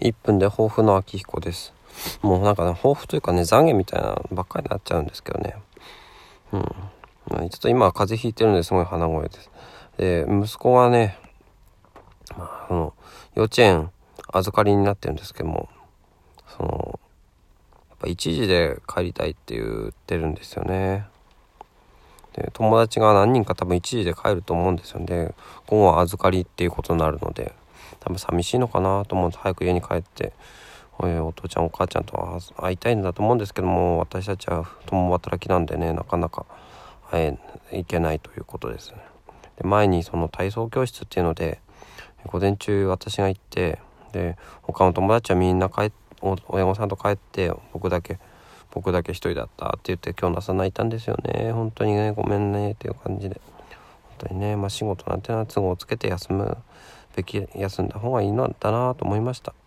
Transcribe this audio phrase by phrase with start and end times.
[0.00, 1.72] 1分で抱負の秋彦です。
[2.22, 5.56] もうなんかね抱負というかね懺悔みたいなばっかりになっちゃうんですけどね。
[6.52, 6.62] うん。
[6.62, 9.50] ちょっと今は風邪ひいてるんですごい鼻声です。
[9.98, 11.18] で息子がね、
[12.36, 12.94] まあ、その
[13.34, 13.90] 幼稚園
[14.32, 15.68] 預かりになってるんですけども
[16.56, 17.00] その
[17.90, 21.06] やっぱ1時で帰りたいって言ってるんですよね。
[22.32, 25.34] で友達が何人か多分1時で帰ると思うんですよね。
[25.66, 27.54] 午後は預かりっていうことになるので。
[27.98, 30.32] 多分寂しいのかなと思って早く家に帰って
[30.98, 36.44] お父ちゃんお母ちゃんと会いたいんだと思うんですけども私たちは共働きなんでねなかなか
[37.10, 37.38] 会
[37.72, 38.94] えいけないということです。
[39.56, 41.60] で前にその体操教室っていうので
[42.26, 43.78] 午前中私が行って
[44.12, 48.18] で他の友達はみんな帰親御さんと帰って僕だけ
[48.70, 51.50] 僕だけ一人だったって言って今日の朝泣いたんですよね。
[51.52, 53.40] 本当にねごめんねっていう感じで。
[54.18, 56.58] 本当にねまあ仕事なんてのは都合をつけて休む。
[57.54, 59.59] 休んだ方がいいのだなと思いました。